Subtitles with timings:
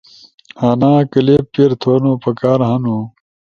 [0.69, 2.97] انا کلپ پیر تھونو پکار ہنو۔